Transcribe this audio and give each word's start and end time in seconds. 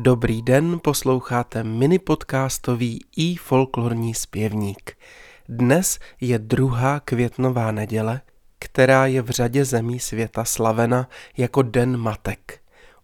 Dobrý 0.00 0.42
den, 0.42 0.80
posloucháte 0.82 1.64
mini 1.64 1.98
podcastový 1.98 3.00
i 3.16 3.36
folklorní 3.36 4.14
zpěvník. 4.14 4.96
Dnes 5.48 5.98
je 6.20 6.38
druhá 6.38 7.00
květnová 7.00 7.72
neděle, 7.72 8.20
která 8.58 9.06
je 9.06 9.22
v 9.22 9.30
řadě 9.30 9.64
zemí 9.64 9.98
světa 9.98 10.44
slavena 10.44 11.08
jako 11.36 11.62
Den 11.62 11.96
matek. 11.96 12.60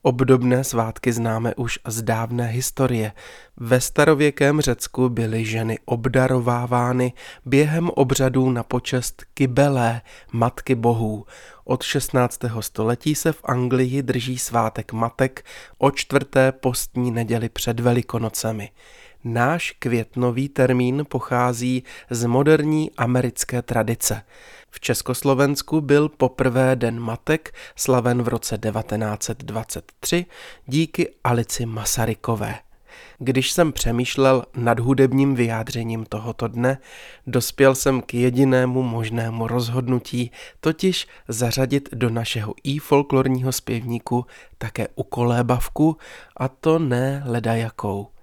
Obdobné 0.07 0.65
svátky 0.65 1.13
známe 1.13 1.55
už 1.55 1.79
z 1.87 2.03
dávné 2.03 2.47
historie. 2.47 3.13
Ve 3.57 3.81
starověkém 3.81 4.61
Řecku 4.61 5.09
byly 5.09 5.45
ženy 5.45 5.79
obdarovávány 5.85 7.13
během 7.45 7.91
obřadů 7.91 8.51
na 8.51 8.63
počest 8.63 9.25
kybelé, 9.35 10.01
matky 10.33 10.75
bohů. 10.75 11.27
Od 11.65 11.83
16. 11.83 12.41
století 12.61 13.15
se 13.15 13.33
v 13.33 13.45
Anglii 13.45 14.03
drží 14.03 14.39
svátek 14.39 14.93
matek 14.93 15.45
o 15.79 15.91
čtvrté 15.91 16.53
postní 16.53 17.11
neděli 17.11 17.49
před 17.49 17.81
Velikonocemi. 17.81 18.71
Náš 19.25 19.71
květnový 19.71 20.49
termín 20.49 21.05
pochází 21.09 21.85
z 22.11 22.25
moderní 22.25 22.91
americké 22.97 23.63
tradice. 23.63 24.23
V 24.71 24.81
Československu 24.81 25.81
byl 25.81 26.09
poprvé 26.09 26.77
Den 26.77 27.01
matek 27.01 27.55
slaven 27.77 28.23
v 28.23 28.29
roce 28.29 28.59
1923 28.59 30.27
díky 30.67 31.15
Alici 31.25 31.67
Masarykové. 31.67 32.59
Když 33.19 33.53
jsem 33.53 33.73
přemýšlel 33.73 34.45
nad 34.57 34.81
hudebním 34.81 35.35
vyjádřením 35.35 36.05
tohoto 36.05 36.49
dne, 36.49 36.79
dospěl 37.27 37.75
jsem 37.75 38.03
k 38.03 38.15
jedinému 38.15 38.83
možnému 38.83 39.47
rozhodnutí, 39.47 40.31
totiž 40.61 41.07
zařadit 41.29 41.89
do 41.93 42.11
našeho 42.11 42.55
i 42.65 42.79
folklorního 42.79 43.53
zpěvníku 43.53 44.27
také 44.59 44.89
ukolébavku, 44.95 45.97
a 46.37 46.49
to 46.49 46.79
ne 46.79 47.23
ledajakou. 47.27 48.14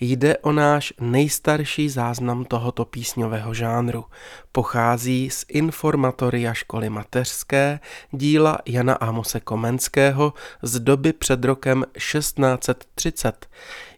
Jde 0.00 0.38
o 0.38 0.52
náš 0.52 0.92
nejstarší 1.00 1.88
záznam 1.88 2.44
tohoto 2.44 2.84
písňového 2.84 3.54
žánru. 3.54 4.04
Pochází 4.52 5.30
z 5.30 5.44
informatoria 5.48 6.54
školy 6.54 6.90
mateřské 6.90 7.80
díla 8.10 8.58
Jana 8.66 8.94
Amose 8.94 9.40
Komenského 9.40 10.32
z 10.62 10.80
doby 10.80 11.12
před 11.12 11.44
rokem 11.44 11.84
1630. 11.92 13.46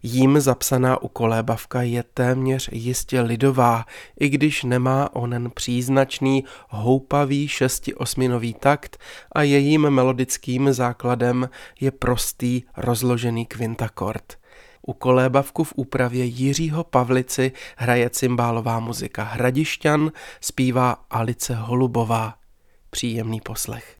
Jím 0.03 0.41
zapsaná 0.41 1.03
ukolébavka 1.03 1.83
je 1.83 2.03
téměř 2.03 2.69
jistě 2.73 3.21
lidová, 3.21 3.85
i 4.21 4.29
když 4.29 4.65
nemá 4.65 5.17
onen 5.17 5.51
příznačný 5.51 6.45
houpavý 6.69 7.49
šesti-osminový 7.49 8.55
takt 8.55 8.99
a 9.33 9.43
jejím 9.43 9.91
melodickým 9.91 10.73
základem 10.73 11.49
je 11.81 11.91
prostý 11.91 12.63
rozložený 12.77 13.47
kvintakord. 13.47 14.40
U 14.91 14.93
kolébavku 14.93 15.65
v 15.65 15.73
úpravě 15.77 16.25
Jiřího 16.25 16.85
Pavlici 16.85 17.53
hraje 17.77 18.11
cymbálová 18.11 18.81
muzika 18.81 19.23
Hradišťan, 19.23 20.13
zpívá 20.41 21.05
Alice 21.11 21.55
Holubová. 21.55 22.35
Příjemný 22.91 23.41
poslech. 23.41 24.00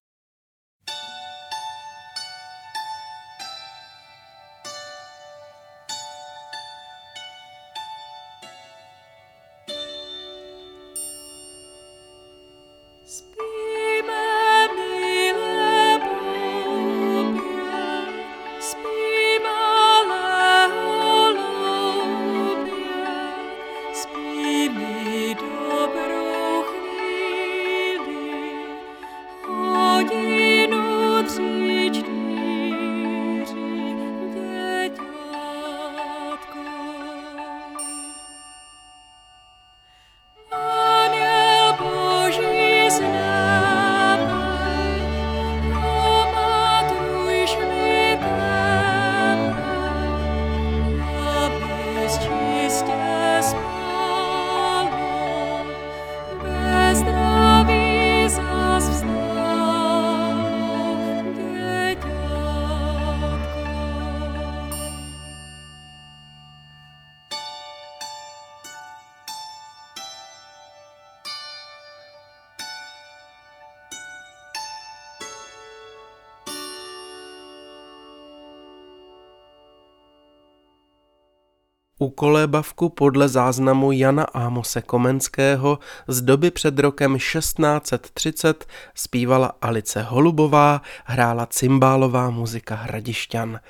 U 82.03 82.11
kolébavku 82.11 82.89
podle 82.89 83.29
záznamu 83.29 83.93
Jana 83.93 84.25
Ámose 84.25 84.83
Komenského 84.83 85.79
z 86.09 86.21
doby 86.21 86.51
před 86.51 86.79
rokem 86.79 87.19
1630 87.19 88.67
zpívala 88.95 89.53
Alice 89.63 90.03
Holubová, 90.03 90.83
hrála 91.05 91.47
cymbálová 91.47 92.31
muzika 92.31 92.75
Hradišťan. 92.75 93.61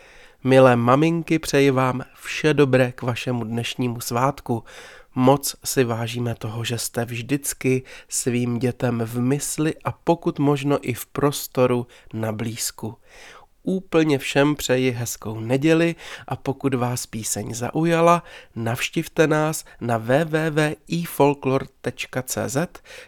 Milé 0.45 0.77
maminky, 0.77 1.39
přeji 1.39 1.71
vám 1.71 2.03
vše 2.15 2.55
dobré 2.55 2.93
k 2.93 3.03
vašemu 3.03 3.45
dnešnímu 3.45 4.01
svátku. 4.01 4.65
Moc 5.15 5.57
si 5.65 5.85
vážíme 5.85 6.35
toho, 6.35 6.65
že 6.65 6.79
jste 6.79 7.05
vždycky 7.05 7.83
svým 8.09 8.59
dětem 8.59 9.03
v 9.05 9.21
mysli 9.21 9.75
a 9.85 9.93
pokud 9.93 10.39
možno 10.39 10.79
i 10.89 10.95
v 10.95 11.07
prostoru 11.07 11.87
na 12.13 12.33
blízku. 12.33 12.97
Úplně 13.63 14.19
všem 14.19 14.57
přeji 14.57 14.91
hezkou 14.91 15.41
neděli 15.41 15.95
a 16.29 16.37
pokud 16.37 16.75
vás 16.75 17.07
píseň 17.07 17.55
zaujala, 17.55 18.23
navštivte 18.57 19.27
nás 19.27 19.65
na 19.81 19.99
www.ifolklor.cz, 19.99 22.57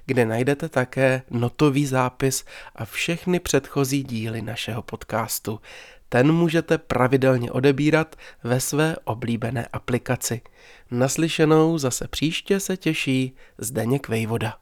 kde 0.06 0.26
najdete 0.26 0.68
také 0.68 1.22
notový 1.30 1.86
zápis 1.86 2.44
a 2.76 2.84
všechny 2.84 3.40
předchozí 3.40 4.02
díly 4.02 4.42
našeho 4.42 4.82
podcastu. 4.82 5.60
Ten 6.08 6.32
můžete 6.32 6.78
pravidelně 6.78 7.52
odebírat 7.52 8.16
ve 8.44 8.60
své 8.60 8.96
oblíbené 9.04 9.66
aplikaci. 9.72 10.40
Naslyšenou 10.90 11.78
zase 11.78 12.08
příště 12.08 12.60
se 12.60 12.76
těší 12.76 13.36
Zdeněk 13.58 14.08
Vejvoda. 14.08 14.61